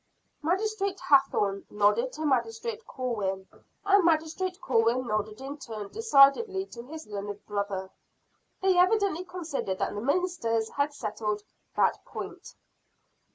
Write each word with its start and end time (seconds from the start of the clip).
Magistrate 0.41 0.99
Hathorne 0.99 1.63
nodded 1.69 2.11
to 2.13 2.25
Magistrate 2.25 2.83
Corwin, 2.87 3.47
and 3.85 4.03
Magistrate 4.03 4.59
Corwin 4.59 5.05
nodded 5.05 5.39
in 5.39 5.59
turn 5.59 5.89
decidedly 5.89 6.65
to 6.65 6.81
his 6.81 7.05
learned 7.05 7.45
brother. 7.45 7.91
They 8.63 8.79
evidently 8.79 9.23
considered 9.25 9.77
that 9.77 9.93
the 9.93 10.01
ministers 10.01 10.69
had 10.69 10.95
settled 10.95 11.43
that 11.75 12.03
point. 12.03 12.55